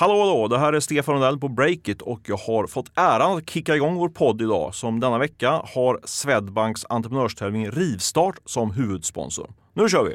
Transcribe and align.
Hallå 0.00 0.20
hallå, 0.20 0.48
det 0.48 0.58
här 0.58 0.72
är 0.72 0.80
Stefan 0.80 1.14
Rundell 1.14 1.38
på 1.38 1.48
Breakit 1.48 2.02
och 2.02 2.20
jag 2.26 2.36
har 2.36 2.66
fått 2.66 2.92
äran 2.94 3.36
att 3.36 3.50
kicka 3.50 3.76
igång 3.76 3.94
vår 3.94 4.08
podd 4.08 4.42
idag 4.42 4.74
som 4.74 5.00
denna 5.00 5.18
vecka 5.18 5.50
har 5.50 6.00
Swedbanks 6.04 6.86
entreprenörstävling 6.88 7.70
Rivstart 7.70 8.38
som 8.44 8.70
huvudsponsor. 8.70 9.50
Nu 9.74 9.88
kör 9.88 10.04
vi! 10.04 10.14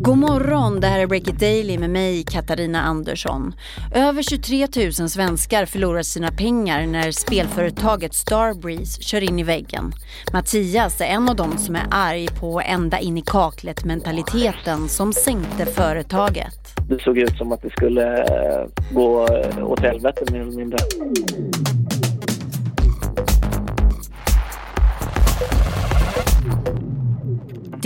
God 0.00 0.18
morgon, 0.18 0.80
det 0.80 0.86
här 0.86 1.00
är 1.00 1.06
Break 1.06 1.28
It 1.28 1.40
Daily 1.40 1.78
med 1.78 1.90
mig 1.90 2.24
Katarina 2.24 2.82
Andersson. 2.82 3.54
Över 3.94 4.22
23 4.22 4.66
000 4.76 4.92
svenskar 4.92 5.66
förlorar 5.66 6.02
sina 6.02 6.30
pengar 6.30 6.86
när 6.86 7.10
spelföretaget 7.10 8.14
Starbreeze 8.14 9.02
kör 9.02 9.20
in 9.22 9.38
i 9.38 9.42
väggen. 9.42 9.92
Mattias 10.32 11.00
är 11.00 11.04
en 11.04 11.28
av 11.28 11.36
dem 11.36 11.58
som 11.58 11.76
är 11.76 11.86
arg 11.90 12.28
på 12.40 12.60
ända 12.60 12.98
in 12.98 13.18
i 13.18 13.22
kaklet 13.22 13.84
mentaliteten 13.84 14.88
som 14.88 15.12
sänkte 15.12 15.66
företaget. 15.66 16.74
Det 16.88 17.02
såg 17.02 17.18
ut 17.18 17.36
som 17.36 17.52
att 17.52 17.62
det 17.62 17.70
skulle 17.70 18.18
eh, 18.18 18.66
gå 18.90 19.26
åt 19.62 19.80
helvete 19.80 20.24
mer 20.32 20.40
eller 20.40 20.56
mindre. 20.56 20.78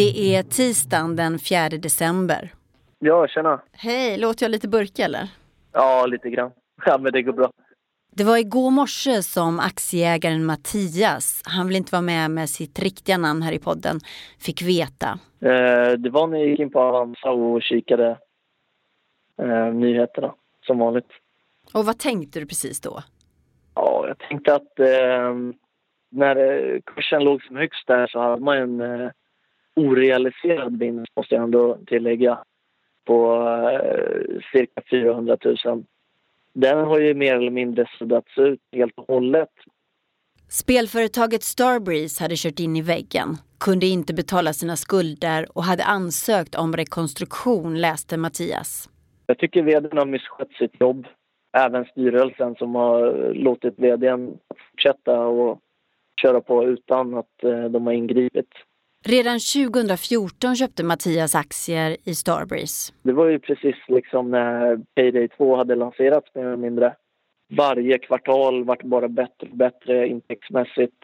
Det 0.01 0.35
är 0.35 0.43
tisdagen 0.43 1.17
den 1.17 1.39
4 1.39 1.69
december. 1.69 2.53
Ja, 2.99 3.29
tjena. 3.29 3.61
Hej, 3.73 4.19
låter 4.19 4.45
jag 4.45 4.51
lite 4.51 4.69
burkig 4.69 5.03
eller? 5.03 5.29
Ja, 5.73 6.07
lite 6.07 6.31
grann. 6.31 6.51
Ja, 6.87 6.99
men 6.99 7.13
det 7.13 7.23
går 7.23 7.33
bra. 7.33 7.51
Det 8.11 8.25
var 8.25 8.39
igår 8.39 8.71
morse 8.71 9.23
som 9.23 9.61
aktieägaren 9.61 10.45
Mattias, 10.45 11.43
han 11.45 11.67
vill 11.67 11.77
inte 11.77 11.93
vara 11.93 12.03
med 12.03 12.31
med 12.31 12.51
sitt 12.51 12.79
riktiga 12.79 13.19
namn 13.19 13.43
här 13.43 13.53
i 13.53 13.59
podden, 13.59 14.01
fick 14.39 14.63
veta. 14.63 15.19
Eh, 15.41 15.93
det 15.99 16.11
var 16.11 16.27
när 16.27 16.39
jag 16.39 16.49
gick 16.49 16.61
in 16.61 16.71
på 16.71 16.81
Avanza 16.81 17.31
och 17.31 17.63
kikade 17.63 18.19
eh, 19.43 19.75
nyheterna, 19.75 20.35
som 20.67 20.79
vanligt. 20.79 21.11
Och 21.75 21.85
vad 21.85 21.99
tänkte 21.99 22.41
du 22.41 22.47
precis 22.47 22.81
då? 22.81 23.03
Ja, 23.75 24.05
jag 24.09 24.19
tänkte 24.19 24.55
att 24.55 24.79
eh, 24.79 25.35
när 26.11 26.37
eh, 26.37 26.81
kursen 26.87 27.25
låg 27.25 27.43
som 27.43 27.57
högst 27.57 27.87
där 27.87 28.07
så 28.07 28.21
hade 28.21 28.43
man 28.43 28.57
en 28.57 28.81
eh, 28.81 29.11
orealiserad 29.89 30.79
vinst, 30.79 31.17
måste 31.17 31.35
jag 31.35 31.45
ändå 31.45 31.79
tillägga, 31.87 32.39
på 33.05 33.43
eh, 33.83 34.41
cirka 34.53 34.83
400 34.91 35.37
000. 35.65 35.85
Den 36.53 36.79
har 36.79 36.99
ju 36.99 37.15
mer 37.15 37.37
eller 37.37 37.51
mindre 37.51 37.87
suddats 37.99 38.39
ut 38.39 38.61
helt 38.73 38.99
och 38.99 39.05
hållet. 39.09 39.51
Spelföretaget 40.49 41.43
Starbreeze 41.43 42.25
hade 42.25 42.35
kört 42.37 42.61
in 42.61 42.77
i 42.77 42.83
väggen, 42.83 43.37
kunde 43.61 43.87
inte 43.87 44.15
betala 44.15 44.53
sina 44.53 44.77
skulder 44.77 45.47
och 45.55 45.65
hade 45.65 45.85
ansökt 45.85 46.55
om 46.55 46.77
rekonstruktion, 46.77 47.81
läste 47.81 48.17
Mattias. 48.17 48.89
Jag 49.27 49.39
tycker 49.39 49.63
vdn 49.63 49.99
har 49.99 50.07
misskött 50.07 50.53
sitt 50.53 50.81
jobb. 50.81 51.07
Även 51.53 51.85
styrelsen 51.85 52.55
som 52.55 52.75
har 52.75 53.33
låtit 53.35 53.79
vdn 53.79 54.39
fortsätta 54.71 55.21
och 55.21 55.59
köra 56.23 56.41
på 56.41 56.65
utan 56.65 57.15
att 57.15 57.45
eh, 57.45 57.65
de 57.65 57.87
har 57.87 57.93
ingripit. 57.93 58.51
Redan 59.05 59.39
2014 59.41 60.57
köpte 60.57 60.85
Mattias 60.85 61.35
aktier 61.35 61.97
i 62.05 62.15
Starbreeze. 62.15 62.93
Det 63.03 63.13
var 63.13 63.27
ju 63.27 63.39
precis 63.39 63.77
liksom 63.89 64.31
när 64.31 64.77
Payday 64.95 65.29
2 65.29 65.57
hade 65.57 65.75
lanserats 65.75 66.35
mer 66.35 66.45
eller 66.45 66.57
mindre. 66.57 66.95
Varje 67.57 67.99
kvartal 67.99 68.65
vart 68.65 68.83
bara 68.83 69.09
bättre 69.09 69.49
och 69.51 69.57
bättre 69.57 70.09
intäktsmässigt. 70.09 70.97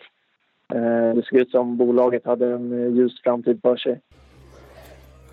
Eh, 0.74 1.14
Det 1.14 1.22
såg 1.24 1.38
ut 1.38 1.50
som 1.50 1.76
bolaget 1.76 2.26
hade 2.26 2.46
en 2.46 2.72
eh, 2.72 2.96
ljus 2.96 3.20
framtid 3.22 3.58
för 3.62 3.76
sig. 3.76 4.00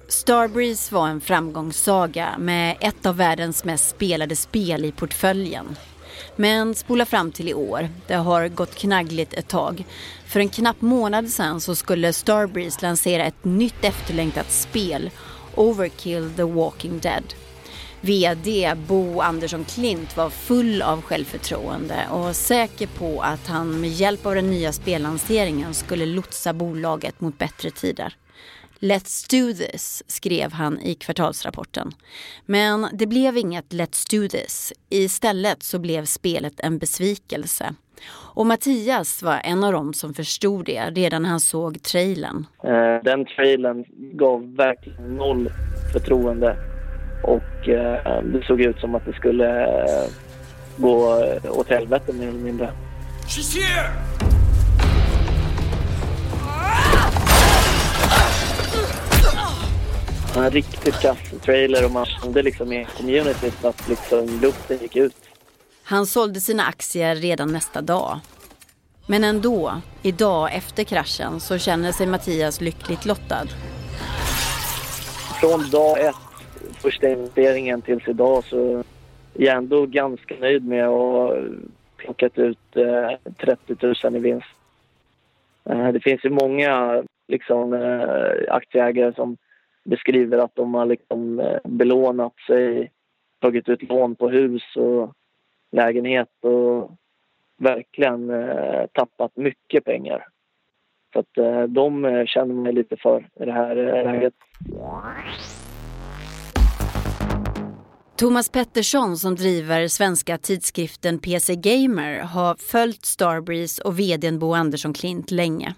Starbreeze 0.07 0.95
var 0.95 1.07
en 1.07 1.21
framgångssaga 1.21 2.27
med 2.39 2.77
ett 2.81 3.05
av 3.05 3.17
världens 3.17 3.65
mest 3.65 3.95
spelade 3.95 4.35
spel 4.35 4.85
i 4.85 4.91
portföljen. 4.91 5.65
Men 6.35 6.75
spola 6.75 7.05
fram 7.05 7.31
till 7.31 7.49
i 7.49 7.53
år. 7.53 7.89
Det 8.07 8.13
har 8.13 8.47
gått 8.47 8.75
knaggligt 8.75 9.33
ett 9.33 9.47
tag. 9.47 9.85
För 10.25 10.39
en 10.39 10.49
knapp 10.49 10.81
månad 10.81 11.29
sedan 11.29 11.61
så 11.61 11.75
skulle 11.75 12.13
Starbreeze 12.13 12.81
lansera 12.81 13.25
ett 13.25 13.45
nytt 13.45 13.83
efterlängtat 13.83 14.51
spel, 14.51 15.09
Overkill 15.55 16.29
the 16.35 16.43
Walking 16.43 16.99
Dead. 16.99 17.23
VD 18.01 18.75
Bo 18.87 19.21
Andersson 19.21 19.65
Klint 19.65 20.17
var 20.17 20.29
full 20.29 20.81
av 20.81 21.01
självförtroende 21.01 22.07
och 22.11 22.35
säker 22.35 22.87
på 22.87 23.21
att 23.21 23.47
han 23.47 23.81
med 23.81 23.89
hjälp 23.89 24.25
av 24.25 24.35
den 24.35 24.51
nya 24.51 24.73
spellanseringen 24.73 25.73
skulle 25.73 26.05
lotsa 26.05 26.53
bolaget 26.53 27.21
mot 27.21 27.37
bättre 27.37 27.71
tider. 27.71 28.15
Let's 28.83 29.27
do 29.29 29.53
this, 29.53 30.03
skrev 30.07 30.51
han 30.51 30.81
i 30.81 30.95
kvartalsrapporten. 30.95 31.91
Men 32.45 32.87
det 32.93 33.07
blev 33.07 33.37
inget 33.37 33.73
Let's 33.73 34.11
do 34.11 34.27
this. 34.27 34.73
Istället 34.89 35.63
så 35.63 35.79
blev 35.79 36.05
spelet 36.05 36.59
en 36.59 36.77
besvikelse. 36.77 37.73
Och 38.13 38.45
Mattias 38.45 39.23
var 39.23 39.41
en 39.43 39.63
av 39.63 39.71
dem 39.71 39.93
som 39.93 40.13
förstod 40.13 40.65
det 40.65 40.89
redan 40.89 41.21
när 41.21 41.29
han 41.29 41.39
såg 41.39 41.83
trailern. 41.83 42.45
Eh, 42.63 43.03
Den 43.03 43.25
trailern 43.25 43.85
gav 44.17 44.55
verkligen 44.55 45.15
noll 45.15 45.49
förtroende 45.93 46.57
och 47.23 47.69
eh, 47.69 48.23
det 48.23 48.43
såg 48.47 48.61
ut 48.61 48.79
som 48.79 48.95
att 48.95 49.05
det 49.05 49.13
skulle 49.13 49.63
eh, 49.63 50.09
gå 50.77 51.23
åt 51.49 51.69
helvete 51.69 52.13
mer 52.13 52.27
eller 52.27 52.39
mindre. 52.39 52.71
She's 53.27 53.55
here! 53.55 54.12
En 60.35 60.49
riktigt 60.49 60.99
kass 61.01 61.17
trailer 61.41 61.85
och 61.85 61.91
man 61.91 62.05
kände 62.05 62.41
liksom 62.41 62.73
i 62.73 62.87
communityt 62.97 63.65
att 63.65 63.89
liksom 63.89 64.39
luften 64.41 64.77
gick 64.77 64.95
ut. 64.95 65.15
Han 65.83 66.05
sålde 66.05 66.39
sina 66.39 66.63
aktier 66.63 67.15
redan 67.15 67.53
nästa 67.53 67.81
dag. 67.81 68.19
Men 69.07 69.23
ändå, 69.23 69.81
idag 70.01 70.55
efter 70.55 70.83
kraschen 70.83 71.39
så 71.39 71.57
känner 71.57 71.91
sig 71.91 72.07
Mattias 72.07 72.61
lyckligt 72.61 73.05
lottad. 73.05 73.45
Från 75.39 75.69
dag 75.69 75.99
ett, 75.99 76.15
första 76.81 77.09
investeringen 77.09 77.81
tills 77.81 78.07
idag 78.07 78.43
så 78.43 78.77
är 79.33 79.45
jag 79.45 79.57
ändå 79.57 79.85
ganska 79.85 80.35
nöjd 80.35 80.67
med 80.67 80.87
att 80.87 80.91
ha 80.91 81.35
plockat 81.97 82.37
ut 82.37 82.75
eh, 82.75 83.33
30 83.37 83.75
000 84.03 84.15
i 84.15 84.19
vinst. 84.19 84.47
Eh, 85.69 85.87
det 85.87 85.99
finns 85.99 86.25
ju 86.25 86.29
många 86.29 87.03
liksom, 87.33 87.73
eh, 87.73 88.53
aktieägare 88.53 89.13
som 89.13 89.37
beskriver 89.83 90.37
att 90.37 90.55
de 90.55 90.73
har 90.73 90.85
liksom, 90.85 91.39
eh, 91.39 91.59
belånat 91.63 92.33
sig, 92.47 92.91
tagit 93.39 93.69
ut 93.69 93.83
lån 93.83 94.15
på 94.15 94.29
hus 94.29 94.63
och 94.75 95.13
lägenhet 95.71 96.29
och 96.41 96.91
verkligen 97.57 98.29
eh, 98.29 98.85
tappat 98.93 99.31
mycket 99.35 99.85
pengar. 99.85 100.27
Så 101.13 101.19
att 101.19 101.37
eh, 101.37 101.63
de 101.63 102.05
eh, 102.05 102.25
känner 102.25 102.53
mig 102.53 102.73
lite 102.73 102.97
för 102.97 103.29
i 103.39 103.45
det 103.45 103.51
här 103.51 103.77
eh, 103.77 104.11
läget. 104.11 104.33
Thomas 108.17 108.49
Pettersson 108.49 109.17
som 109.17 109.35
driver 109.35 109.87
svenska 109.87 110.37
tidskriften 110.37 111.19
PC 111.19 111.55
Gamer 111.55 112.19
har 112.19 112.55
följt 112.55 113.05
Starbreeze 113.05 113.83
och 113.83 113.99
vdn 113.99 114.39
Bo 114.39 114.53
Andersson 114.53 114.93
Klint 114.93 115.31
länge. 115.31 115.73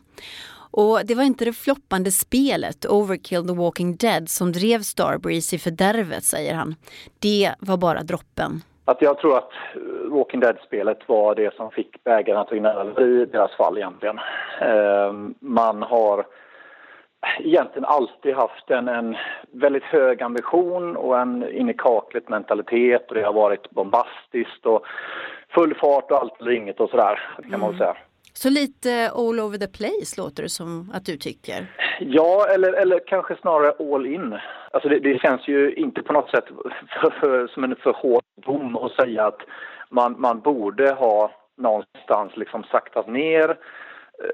Och 0.77 0.99
det 1.05 1.15
var 1.15 1.23
inte 1.23 1.45
det 1.45 1.53
floppande 1.53 2.11
spelet 2.11 2.85
Overkill 2.85 3.47
the 3.47 3.53
Walking 3.53 3.95
Dead 3.95 4.29
som 4.29 4.51
drev 4.51 4.79
Starbreeze 4.79 5.55
i 5.55 5.59
fördärvet, 5.59 6.23
säger 6.23 6.53
han. 6.53 6.75
Det 7.19 7.51
var 7.59 7.77
bara 7.77 8.03
droppen. 8.03 8.51
Att 8.85 9.01
jag 9.01 9.17
tror 9.17 9.37
att 9.37 9.51
eh, 9.75 10.09
Walking 10.17 10.39
Dead-spelet 10.39 10.99
var 11.07 11.35
det 11.35 11.55
som 11.55 11.71
fick 11.71 12.03
bägaren 12.03 12.39
att 12.39 12.51
rinna 12.51 12.73
över 12.73 13.01
i 13.01 13.25
deras 13.25 13.51
fall 13.57 13.77
egentligen. 13.77 14.19
Eh, 14.61 15.13
man 15.39 15.81
har 15.81 16.25
egentligen 17.39 17.85
alltid 17.85 18.35
haft 18.35 18.69
en, 18.69 18.87
en 18.87 19.15
väldigt 19.51 19.83
hög 19.83 20.21
ambition 20.21 20.95
och 20.95 21.19
en 21.19 21.49
in 21.51 21.69
i 21.69 21.73
kaklet 21.73 22.29
mentalitet 22.29 23.09
och 23.09 23.15
det 23.15 23.23
har 23.23 23.33
varit 23.33 23.69
bombastiskt 23.69 24.65
och 24.65 24.85
full 25.49 25.75
fart 25.75 26.11
och 26.11 26.17
allt 26.17 26.41
eller 26.41 26.51
inget 26.51 26.79
och 26.79 26.89
sådär 26.89 27.19
kan 27.49 27.59
man 27.59 27.69
väl 27.69 27.79
säga. 27.79 27.95
Så 28.37 28.49
lite 28.49 29.09
all 29.09 29.39
over 29.39 29.57
the 29.57 29.67
place 29.67 30.21
låter 30.21 30.43
det 30.43 30.49
som 30.49 30.91
att 30.93 31.05
du 31.05 31.17
tycker. 31.17 31.67
Ja, 31.99 32.47
eller, 32.53 32.73
eller 32.73 32.99
kanske 33.07 33.35
snarare 33.35 33.93
all 33.93 34.05
in. 34.05 34.39
Alltså 34.71 34.89
det, 34.89 34.99
det 34.99 35.19
känns 35.19 35.47
ju 35.47 35.73
inte 35.73 36.01
på 36.01 36.13
något 36.13 36.29
sätt 36.29 36.45
för, 37.01 37.09
för, 37.09 37.47
som 37.47 37.63
en 37.63 37.75
för 37.75 37.93
hård 37.93 38.23
dom 38.45 38.75
att 38.75 38.91
säga 38.91 39.25
att 39.25 39.39
man, 39.89 40.15
man 40.17 40.39
borde 40.39 40.91
ha 40.91 41.31
någonstans 41.57 42.37
liksom 42.37 42.63
saktat 42.63 43.07
ner, 43.07 43.57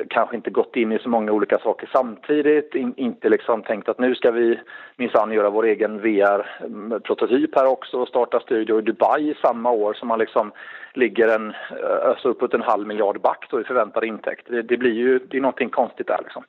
kanske 0.10 0.36
inte 0.36 0.50
gått 0.50 0.76
in 0.76 0.92
i 0.92 1.00
så 1.00 1.10
många 1.10 1.32
olika 1.32 1.60
saker 1.60 1.90
samtidigt, 1.92 2.76
in, 2.76 2.94
inte 2.98 3.30
liksom 3.30 3.64
tänkt 3.64 3.90
att 3.90 4.00
nu 4.00 4.16
ska 4.16 4.32
vi 4.32 4.60
minsann 4.96 5.32
göra 5.32 5.50
vår 5.50 5.66
egen 5.66 6.02
VR-prototyp 6.02 7.56
här 7.56 7.66
också 7.66 7.98
och 7.98 8.08
starta 8.08 8.40
studio 8.40 8.80
i 8.80 8.82
Dubai 8.82 9.34
samma 9.42 9.72
år 9.72 9.94
som 9.94 10.08
man 10.08 10.20
liksom 10.20 10.52
ligger 10.94 11.28
en, 11.28 11.50
eh, 11.50 12.10
alltså 12.10 12.30
uppåt 12.30 12.54
en 12.54 12.62
halv 12.62 12.88
miljard 12.88 13.22
back 13.22 13.48
då 13.50 13.62
i 13.62 13.64
förväntade 13.64 14.08
intäkter. 14.08 14.54
Det, 14.54 14.62
det 14.62 14.78
blir 14.78 14.94
ju, 14.94 15.20
det 15.20 15.38
är 15.38 15.42
någonting 15.42 15.70
konstigt 15.70 16.08
där 16.08 16.20
liksom. 16.24 16.44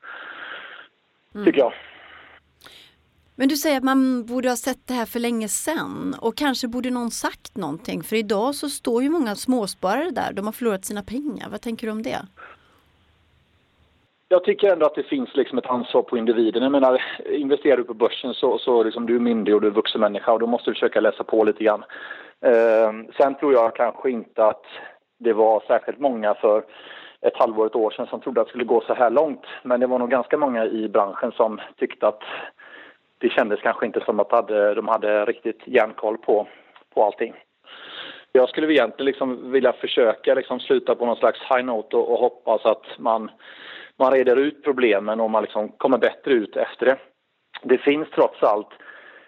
Tycker 1.44 1.58
jag. 1.58 1.73
Men 3.37 3.49
du 3.49 3.56
säger 3.56 3.76
att 3.76 3.85
man 3.85 4.26
borde 4.26 4.49
ha 4.49 4.56
sett 4.56 4.87
det 4.87 4.94
här 4.94 5.06
för 5.06 5.20
länge 5.20 5.49
sedan 5.49 6.14
och 6.20 6.37
kanske 6.37 6.69
borde 6.69 6.90
någon 6.90 7.11
sagt 7.11 7.56
någonting 7.56 8.02
för 8.02 8.17
idag 8.17 8.55
så 8.55 8.70
står 8.70 9.02
ju 9.02 9.08
många 9.08 9.35
småsparare 9.35 10.11
där, 10.11 10.32
de 10.32 10.46
har 10.46 10.52
förlorat 10.52 10.85
sina 10.85 11.02
pengar. 11.02 11.49
Vad 11.50 11.61
tänker 11.61 11.87
du 11.87 11.90
om 11.93 12.02
det? 12.02 12.19
Jag 14.32 14.44
tycker 14.44 14.73
ändå 14.73 14.87
att 14.87 14.94
det 14.94 15.02
finns 15.02 15.37
liksom 15.37 15.58
ett 15.58 15.67
ansvar 15.67 16.02
på 16.02 16.19
individen. 16.19 16.62
Jag 16.62 16.73
menar, 16.73 17.02
investerar 17.31 17.76
du 17.76 17.84
på 17.84 17.94
börsen 17.94 18.34
så, 18.34 18.58
så 18.58 18.82
liksom 18.82 19.06
du 19.06 19.14
är 19.17 19.20
myndig 19.20 19.55
och 19.55 19.61
du 19.61 19.67
är 19.67 19.70
vuxen 19.70 20.00
människa 20.00 20.32
och 20.32 20.38
då 20.38 20.46
måste 20.46 20.70
du 20.70 20.75
försöka 20.75 21.00
läsa 21.00 21.25
på 21.25 21.44
lite 21.44 21.64
grann. 21.64 21.84
Eh, 22.40 22.93
sen 23.17 23.34
tror 23.34 23.52
jag 23.52 23.76
kanske 23.76 24.11
inte 24.11 24.44
att 24.44 24.64
det 25.19 25.32
var 25.32 25.62
särskilt 25.67 25.99
många 25.99 26.34
för 26.34 26.64
ett 27.20 27.37
halvår, 27.37 27.67
ett 27.67 27.75
år 27.75 27.90
sedan 27.90 28.06
som 28.06 28.20
trodde 28.20 28.40
att 28.40 28.46
det 28.46 28.50
skulle 28.50 28.64
gå 28.64 28.81
så 28.87 28.94
här 28.94 29.11
långt. 29.11 29.46
Men 29.62 29.81
det 29.81 29.87
var 29.87 29.99
nog 29.99 30.11
ganska 30.11 30.38
många 30.38 30.67
i 30.67 30.88
branschen 30.88 31.32
som 31.32 31.61
tyckte 31.76 32.06
att 32.08 32.23
det 33.19 33.28
kändes 33.28 33.61
kanske 33.61 33.87
inte 33.87 34.00
som 34.00 34.20
att 34.20 34.49
de 34.49 34.88
hade 34.88 35.25
riktigt 35.25 35.61
järnkoll 35.64 36.19
på, 36.19 36.46
på 36.94 37.05
allting. 37.05 37.35
Jag 38.32 38.49
skulle 38.49 38.73
egentligen 38.73 39.06
liksom 39.06 39.52
vilja 39.52 39.73
försöka 39.73 40.35
liksom 40.35 40.61
sluta 40.61 40.94
på 40.94 41.06
någon 41.06 41.17
slags 41.17 41.40
high 41.40 41.64
note 41.64 41.96
och, 41.96 42.12
och 42.12 42.19
hoppas 42.19 42.64
att 42.64 42.99
man, 42.99 43.31
man 44.02 44.12
reder 44.12 44.37
ut 44.37 44.64
problemen 44.64 45.20
och 45.20 45.31
man 45.31 45.43
liksom 45.43 45.69
kommer 45.69 45.99
bättre 45.99 46.32
ut 46.32 46.56
efter 46.56 46.87
det. 46.87 46.96
Det 47.62 47.78
finns 47.78 48.08
trots 48.10 48.43
allt 48.43 48.69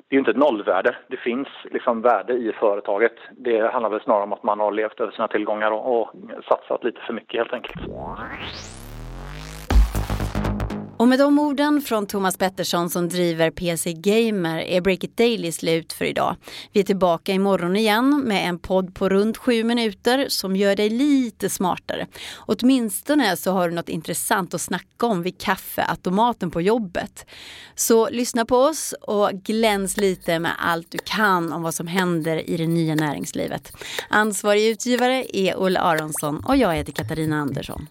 det 0.08 0.14
är 0.14 0.16
ju 0.16 0.18
inte 0.18 0.30
ett 0.30 0.36
nollvärde. 0.36 0.96
Det 1.08 1.16
finns 1.16 1.48
liksom 1.64 2.02
värde 2.02 2.32
i 2.32 2.52
företaget. 2.52 3.12
Det 3.30 3.72
handlar 3.72 3.90
väl 3.90 4.00
snarare 4.00 4.22
om 4.22 4.32
att 4.32 4.42
man 4.42 4.60
har 4.60 4.72
levt 4.72 5.00
över 5.00 5.12
sina 5.12 5.28
tillgångar 5.28 5.70
och, 5.70 6.00
och 6.00 6.10
satsat 6.48 6.84
lite 6.84 7.00
för 7.00 7.12
mycket 7.12 7.38
helt 7.38 7.52
enkelt. 7.52 7.76
Och 11.04 11.08
med 11.08 11.18
de 11.18 11.38
orden 11.38 11.80
från 11.80 12.06
Thomas 12.06 12.36
Pettersson 12.36 12.90
som 12.90 13.08
driver 13.08 13.50
PC 13.50 13.92
Gamer 13.92 14.58
är 14.58 14.80
Breakit 14.80 15.16
Daily 15.16 15.52
slut 15.52 15.92
för 15.92 16.04
idag. 16.04 16.36
Vi 16.72 16.80
är 16.80 16.84
tillbaka 16.84 17.32
imorgon 17.32 17.76
igen 17.76 18.22
med 18.24 18.48
en 18.48 18.58
podd 18.58 18.94
på 18.94 19.08
runt 19.08 19.36
sju 19.36 19.64
minuter 19.64 20.26
som 20.28 20.56
gör 20.56 20.76
dig 20.76 20.90
lite 20.90 21.50
smartare. 21.50 22.06
Åtminstone 22.36 23.36
så 23.36 23.52
har 23.52 23.68
du 23.68 23.74
något 23.74 23.88
intressant 23.88 24.54
att 24.54 24.60
snacka 24.60 25.06
om 25.06 25.22
vid 25.22 25.38
kaffeautomaten 25.38 26.50
på 26.50 26.60
jobbet. 26.60 27.26
Så 27.74 28.08
lyssna 28.08 28.44
på 28.44 28.56
oss 28.56 28.94
och 29.00 29.30
gläns 29.32 29.96
lite 29.96 30.38
med 30.38 30.52
allt 30.58 30.90
du 30.90 30.98
kan 30.98 31.52
om 31.52 31.62
vad 31.62 31.74
som 31.74 31.86
händer 31.86 32.50
i 32.50 32.56
det 32.56 32.66
nya 32.66 32.94
näringslivet. 32.94 33.72
Ansvarig 34.08 34.66
utgivare 34.66 35.36
är 35.36 35.56
Olle 35.56 35.80
Aronsson 35.80 36.44
och 36.44 36.56
jag 36.56 36.74
heter 36.74 36.92
Katarina 36.92 37.36
Andersson. 37.36 37.88